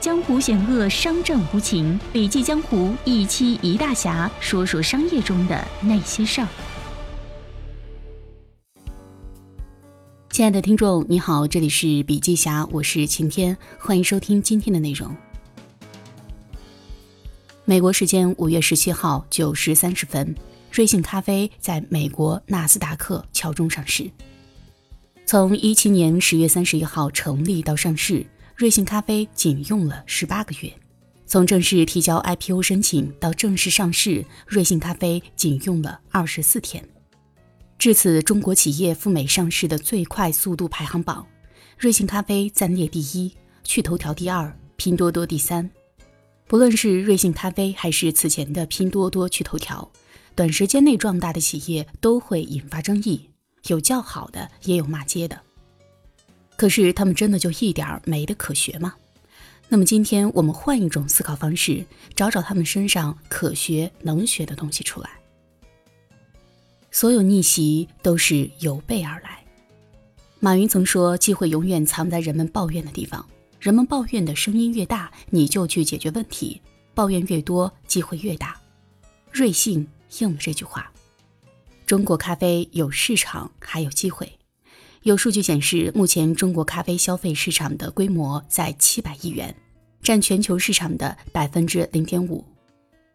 [0.00, 1.98] 江湖险恶，商战无情。
[2.12, 6.46] 笔记江湖一期一大侠，说说商业中的那些事儿。
[10.30, 15.12] 亲爱的听众，你好，这里是笔记侠，我是晴天，欢迎收听今天的内容。
[17.64, 20.32] 美国时间五月十七号九时三十分，
[20.70, 24.08] 瑞幸咖啡在美国纳斯达克敲钟上市。
[25.26, 28.24] 从一七年十月三十一号成立到上市。
[28.58, 30.72] 瑞幸咖啡仅用了十八个月，
[31.26, 36.84] 从正式提交 IPO 申请到正式上市，瑞幸咖啡仅用了二十四天。
[37.78, 41.24] 至此，中国企业赴美上市的最快速度排行榜，
[41.78, 45.70] 瑞幸咖啡暂列第一，趣头条第二，拼多多第三。
[46.48, 49.88] 不论是瑞幸咖啡还是此前的拼多多、趣头条，
[50.34, 53.30] 短时间内壮大的企业都会引发争议，
[53.68, 55.42] 有叫好的，也有骂街的。
[56.58, 58.92] 可是他们真的就一点没得可学吗？
[59.68, 61.86] 那么今天我们换一种思考方式，
[62.16, 65.08] 找找他们身上可学能学的东西出来。
[66.90, 69.38] 所有逆袭都是有备而来。
[70.40, 73.24] 马云曾说：“机会永远藏在人们抱怨的地方，
[73.60, 76.60] 人们抱怨的声音越大，你就去解决问题；
[76.92, 78.60] 抱怨越多，机会越大。”
[79.30, 79.86] 瑞幸
[80.18, 80.90] 应了这句话。
[81.86, 84.37] 中国咖啡有市场，还有机会。
[85.08, 89.56] 有数据显示，目前中国咖啡消费市场的规模在七百亿元，
[90.02, 92.44] 占全球市场的百分之零点五。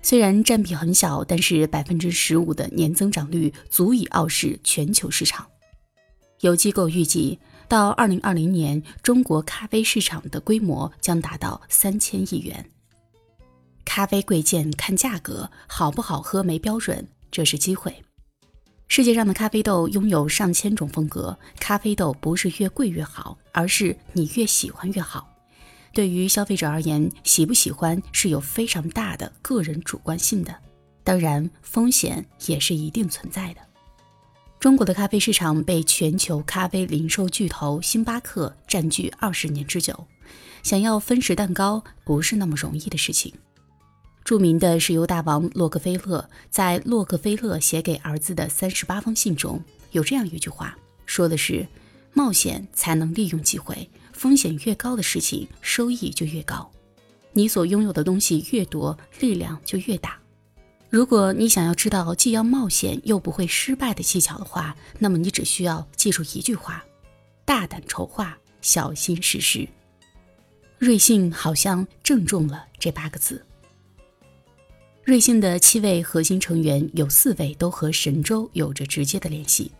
[0.00, 5.44] 虽然占比很小，但是百分之十五的年增长率足以傲视全球市场。
[6.42, 12.64] 有机构预计，到二零二零年，中国咖啡市场的规模将达到三千亿元。
[13.84, 17.92] 咖啡贵贱看价格，好不好喝没标准，这是机会。
[18.90, 25.32] 世界上的咖啡豆拥有上千种风格，咖啡豆不是越贵越好，而是你越喜欢越好。
[25.92, 30.52] 对于消费者而言，喜不喜欢是有非常大的个人主观性的，
[31.04, 33.60] 当然风险也是一定存在的。
[34.58, 40.04] 中国的咖啡市场被全球咖啡零售巨头星巴克占据二十年之久，
[40.64, 43.32] 想要分食蛋糕不是那么容易的事情。
[44.24, 50.76] 著名的石油大王洛克菲勒在洛克菲勒写给儿子的三十八封信中有这样一句话，
[51.06, 51.66] 说的是：
[52.12, 56.70] 冒险才能利用机会，风险越高的事情，收益就越高。
[57.32, 60.18] 你所拥有的东西越多，力量就越大。
[60.88, 66.84] 如果你想要知道既要冒险又不会失败的技巧的话，那么你只需要记住一句话：
[67.44, 69.68] 大胆筹划，小心实施。
[70.78, 73.44] 瑞幸好像正中了这八个字。
[75.10, 79.72] 瑞幸的七位核心成员有四位都和神州有着直接的联系。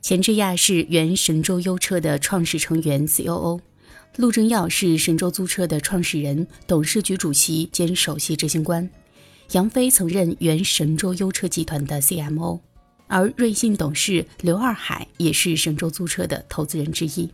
[0.00, 3.60] 钱志亚是原神州优车的创始成员 （COO），
[4.16, 8.88] 陆正耀是神州租车的创始人、董事局主席兼首席执行官，
[9.50, 12.58] 杨飞曾任原神州优车集团的 CMO，
[13.08, 17.28] 而瑞幸董事刘二海也是神州租车的投资人之一。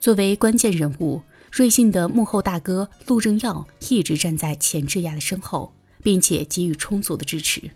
[0.00, 1.22] 作为关键人物，
[1.52, 5.72] 瑞幸的幕后大哥陆正耀一直站在钱志亚的身后。
[6.02, 7.70] 并且给予充足的支持，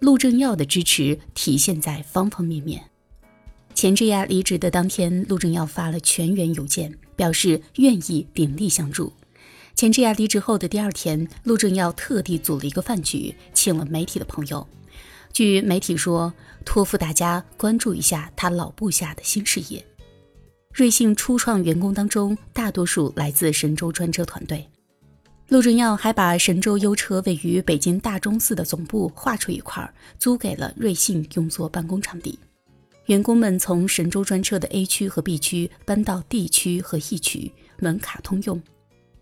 [0.00, 2.82] 陆正耀的支持体现在方方面面。
[3.74, 9.12] 钱志亚离职的当天，陆正耀发了全员邮件，表示愿意鼎力相助。
[9.74, 14.66] 钱志亚离职后的第二天，陆正耀特地组了一个饭局，请了媒体的朋友。
[15.32, 16.32] 据媒体说，
[16.64, 19.84] 托付大家关注一下他老部下的新事业。
[20.72, 24.66] 瑞幸初创员工当中，大多数来自神州专车团队。
[25.48, 32.36] 陆正耀还把神州优车位于北京大钟寺的总部划出一块，租给了瑞幸用作办公场地。
[33.06, 38.60] 员工们从神州专车的 A 区和 B 区搬到 D 区和 E 区，门卡通用。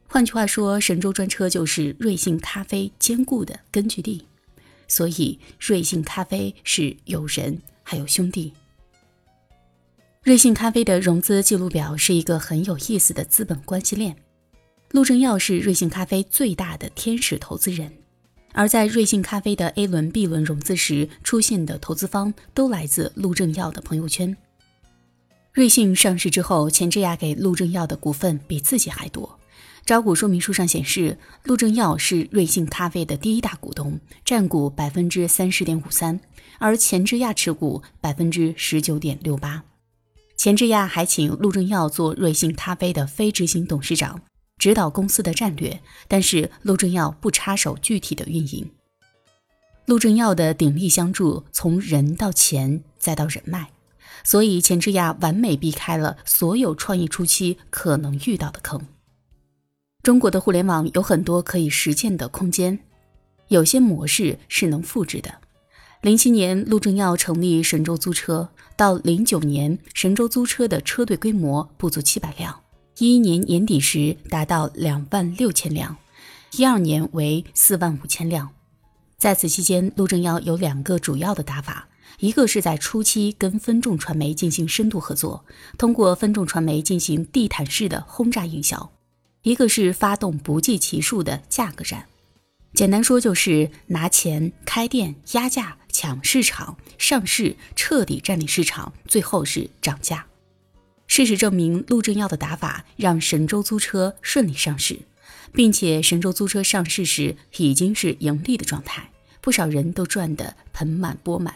[0.06, 4.24] 换句话说，神州专车就是瑞幸咖啡坚固的根据地。
[4.88, 8.54] 所以，瑞幸咖啡是有人还有兄弟。
[10.22, 14.16] 瑞幸咖啡的融资记录表是一个很有意思的资本关系链。
[14.94, 17.92] 陆正耀是瑞幸咖啡最大的天使投资人，
[18.53, 24.36] 而在瑞幸咖啡的 A 轮、B 轮融资时出现的投资方都来自陆正耀的朋友圈。
[25.53, 29.41] 瑞幸上市之后，钱志亚给陆正耀的股份比自己还多。
[29.84, 36.21] 招股说明书上显示，陆正耀是瑞幸咖啡的第一大股东，占股百分之三十点五三，
[36.60, 39.65] 而钱志亚持股百分之十九点六八。
[40.36, 44.22] 钱志亚还请陆正耀做瑞幸咖啡的非执行董事长。
[44.65, 48.71] 指导公司的战略，但是陆正耀不插手具体的运营。
[49.84, 53.69] 陆正耀的鼎力相助，从人到钱再到人脉，
[54.25, 58.81] 所以钱之亚完美避开了所有创业初期可能遇到的坑。
[60.03, 62.78] 中国的互联网有很多可以实践的空间，
[63.49, 65.43] 有些模式是能复制的。
[66.01, 72.63] 零七年，陆正耀成立神州租车，到零九年，神州租车的车队规模不足七百辆，
[72.98, 75.96] 一一年年底时达到两万六千辆，
[76.52, 78.50] 一二年为四万五千辆。
[79.18, 81.88] 在此期间，陆正耀有两个主要的打法，
[82.20, 85.44] 一个是在初期跟分众传媒进行深度合作，
[85.76, 88.92] 通过分众传媒进行地毯式的轰炸营销。
[89.42, 92.06] 一个是发动不计其数的价格战，
[92.74, 100.24] 简单说就是拿钱开店压价抢市场上市彻底占领市场，最后是涨价。
[101.06, 105.01] 事实证明，陆正耀的打法让神州租车顺利上市，
[105.53, 109.10] 并且神州租车上市时已经是盈利的状态，
[109.41, 111.54] 不少人都赚得盆满钵满。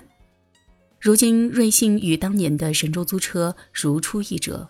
[1.01, 4.69] 如今，瑞幸与当年的神州租车如出一辙。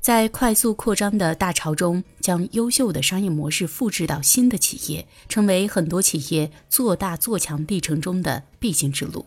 [0.00, 9.26] 在快速扩张的大潮中，将优秀的商业模式复制到新的企业，成为很多企业做大做强历程中的必经之路。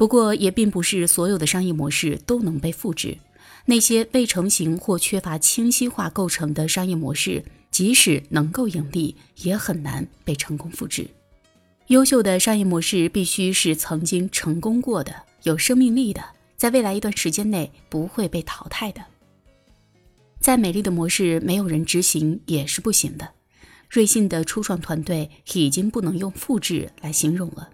[0.00, 3.18] 不过，也并不是所有的商业模式都能被复制。
[3.66, 11.06] 那些未成型或缺乏清晰化构成的商业模式，即使能够盈利，也很难被成功复制。
[11.88, 16.24] 优秀的商业模式必须是曾经成功过的、有生命力的，
[16.56, 19.04] 在未来一段时间内不会被淘汰的。
[20.40, 23.28] 再美丽的模式，没有人执行也是不行的。
[23.90, 27.68] 瑞幸的初创团队已经不能用复制来形容了。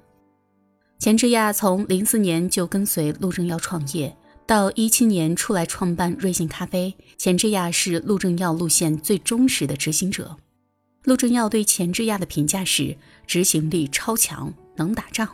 [0.99, 4.17] 钱志亚从零四年就跟随陆正耀创业，
[4.47, 10.37] 到一七年出来创办瑞幸咖啡，钱志亚是陆正耀路线最忠实的执行者。
[11.05, 12.97] 陆正耀对钱志亚的评价是：
[13.27, 15.29] 执行力超强，能打仗。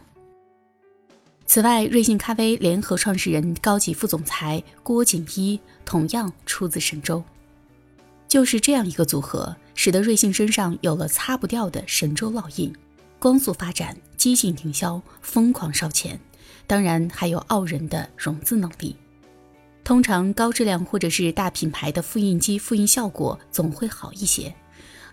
[1.46, 7.22] 此外，瑞幸咖啡联合创始人、高级副总裁郭锦一同样出自神州。
[8.26, 12.72] 就是这样一个组合，使得瑞幸身上有了擦不掉的神州烙印。
[13.22, 16.18] 光速发展、激进营销、疯狂烧钱，
[16.66, 18.96] 当然还有傲人的融资能力。
[19.84, 24.52] 通常高质量或者是大品牌的复印机复印效果总会好一些。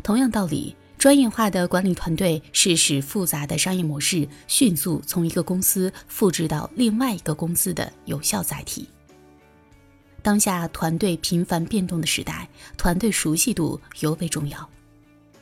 [0.01, 0.75] 同样道理。
[0.97, 8.89] 专业化的管理团队是使复杂的商业模式迅速从一个公司复制到另外一个公司的有效载体。
[10.21, 14.69] 当下团队频繁变动的时代，团队熟悉度尤为重要。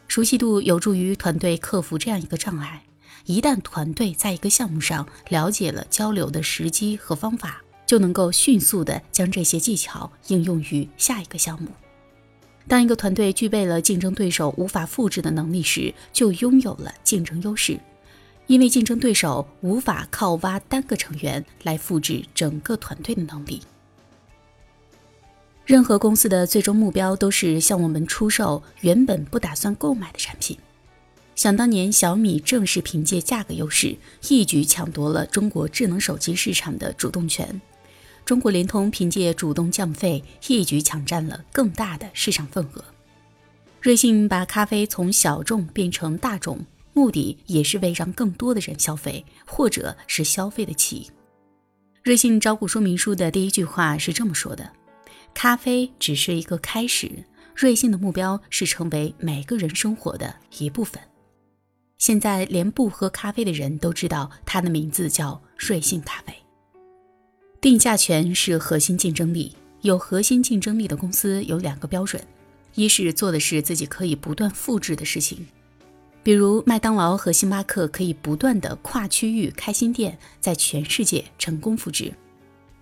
[0.07, 2.83] 熟悉度有助于团队克服这样一个障碍：
[3.25, 11.69] 一旦团队在一个项目上了解了交流的时机和方法，就能够迅速的将这些技巧应用于下一个项目。
[12.67, 17.79] 当一个团队具备了竞争对手无法复制的能力时，就拥有了竞争优势，
[18.47, 23.61] 因为竞争对手无法靠挖单个成员来复制整个团队的能力。
[25.67, 30.57] 任何公司的最终目标都是向我们出售原本不打算购买的产品。
[31.35, 33.97] 想当年，小米正是凭借价格优势，
[34.29, 37.59] 一举抢夺了中国智能手机市场的主动权。
[38.23, 42.85] 中国联通凭借主动降费，一举抢占了更大的市场份额。
[43.81, 51.11] 瑞幸把咖啡从小众变成大众，目的也是为让更多的人消费，或者是消费得起。
[52.03, 54.71] 瑞幸招股说明书的第一句话是这么说的
[55.39, 57.11] ：“咖啡只是一个开始，
[57.55, 60.99] 瑞幸的目标是成为每个人生活的一部分。”
[61.99, 66.33] 现在连不喝咖啡的人都知道，它的名字叫瑞幸咖啡。
[67.61, 69.55] 定价权是核心竞争力。
[69.81, 72.19] 有核心竞争力的公司有两个标准：
[72.73, 75.45] 一是做的是自己可以不断复制的事情，
[76.23, 82.11] 比如麦当劳和星巴克可以不断的跨区域开新店，在全世界成功复制；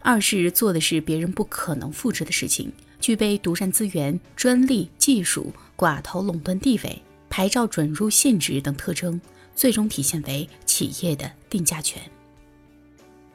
[0.06, 9.20] 二是做的是别人不可能复制的事情，具备独占资源、专利技术、寡头垄断地位、牌照准入限制等特征，
[9.56, 12.00] 最终体现为企业的定价权。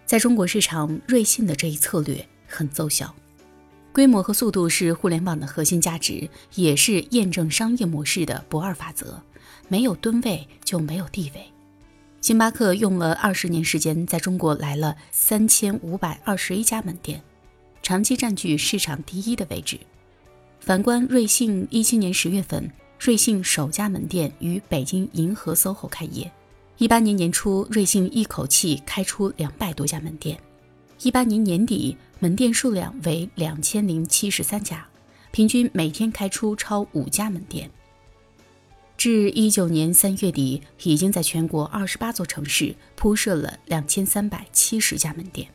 [0.06, 3.12] 在中国市场，瑞信的这一策略很奏效。
[3.92, 9.20] 规模和速度是互联网的核心价值，也是验证商业模式的不二法则。
[9.66, 11.49] 没有吨位就没有地位。
[12.20, 17.22] 星巴克用了二十年时间，在中国来了三千五百二十一家门店，
[17.82, 19.80] 长期占据市场第一的位置。
[20.60, 26.30] 反观瑞幸，一七年十月份，瑞幸首家门店于北京银河 SOHO 开业。
[26.76, 30.36] 一八年年初，瑞幸一口气开出两百多家门店；
[31.00, 34.86] 一八年年底，门店数量为两千零七十三家，
[35.30, 37.70] 平均每天开出超五家门店。
[39.00, 45.48] 至一九年三月底，已经在全国二十八座城市铺设了两千三百七十家门店。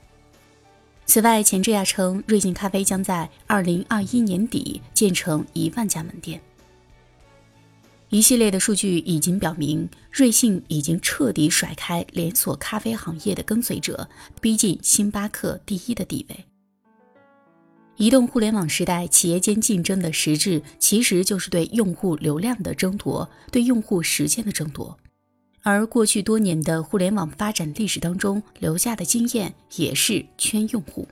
[1.06, 6.42] 此外，钱志亚称，瑞幸咖啡将在二零二一年底建成一万家门店。
[8.10, 14.10] 一系列的数据已经表明，瑞幸已经彻底甩开连锁咖啡行业的跟随者，
[14.42, 16.46] 逼近星巴克第一的地位。
[17.98, 24.98] 移动互联网时代，企业间竞争的实质其实就是对用户流量的争夺，对用户时间的争夺。
[25.64, 31.08] 而过去多年的互联网发展历史当中留下的经验，也是圈用户。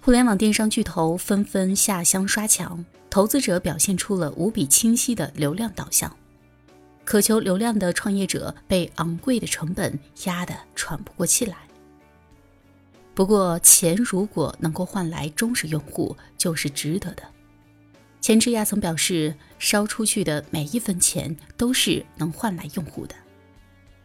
[0.00, 2.84] 互联网电商巨头纷纷下乡刷墙。
[3.10, 6.14] 投资者表现出了无比清晰的流量导向，
[7.04, 11.56] 渴求流量的创业者被昂贵的成本压得喘不过气来。
[13.14, 17.22] 不过，钱如果能够换来忠实用户，就是值得的。
[18.20, 23.14] 钱之亚曾表示，烧出去的每一分钱都是能换来用户的。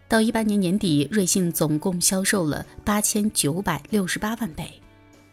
[0.07, 4.81] 到一八年年底，瑞幸总共销售了八千九百六十八万杯，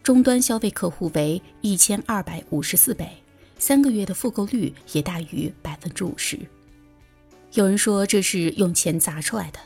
[0.01, 3.07] 终端消费客户为一千二百五十四杯。
[3.59, 6.39] 三个月的复购率也大于百分之五十。
[7.53, 9.59] 有人说这是用钱砸出来的，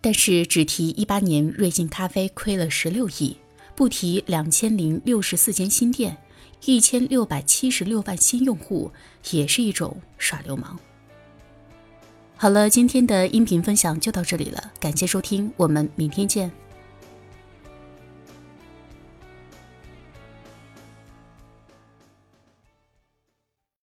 [0.00, 3.36] 但是只提一八年瑞幸咖啡亏了十六亿，
[3.74, 6.16] 不提两千零六十四间新店、
[6.64, 8.90] 一千六百七十六万新用户，
[9.30, 10.78] 也是一种耍流氓。
[12.36, 16.48] 好了，今天的音频分享就到这里了，感谢收听，我们明天见。